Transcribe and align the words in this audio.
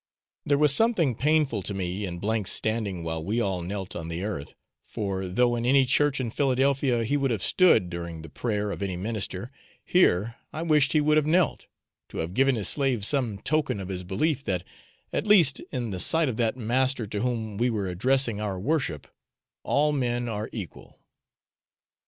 There 0.47 0.57
was 0.57 0.73
something 0.73 1.13
painful 1.13 1.61
to 1.61 1.75
me 1.75 2.07
in 2.07 2.23
's 2.23 2.51
standing 2.51 3.03
while 3.03 3.23
we 3.23 3.39
all 3.39 3.61
knelt 3.61 3.95
on 3.95 4.07
the 4.07 4.23
earth, 4.23 4.55
for 4.83 5.27
though 5.27 5.55
in 5.55 5.63
any 5.63 5.85
church 5.85 6.19
in 6.19 6.31
Philadelphia 6.31 7.03
he 7.03 7.17
would 7.17 7.29
have 7.29 7.43
stood 7.43 7.87
during 7.91 8.23
the 8.23 8.27
praying 8.29 8.71
of 8.71 8.81
any 8.81 8.97
minister, 8.97 9.47
here 9.85 10.37
I 10.51 10.63
wished 10.63 10.93
he 10.93 11.01
would 11.01 11.17
have 11.17 11.27
knelt, 11.27 11.67
to 12.09 12.17
have 12.17 12.33
given 12.33 12.55
his 12.55 12.67
slaves 12.67 13.07
some 13.07 13.37
token 13.43 13.79
of 13.79 13.89
his 13.89 14.03
belief 14.03 14.43
that 14.45 14.63
at 15.13 15.27
least 15.27 15.59
in 15.71 15.91
the 15.91 15.99
sight 15.99 16.29
of 16.29 16.37
that 16.37 16.57
Master 16.57 17.05
to 17.05 17.21
whom 17.21 17.57
we 17.57 17.69
were 17.69 17.85
addressing 17.85 18.41
our 18.41 18.59
worship 18.59 19.05
all 19.63 19.91
men 19.91 20.27
are 20.27 20.49
equal. 20.51 20.97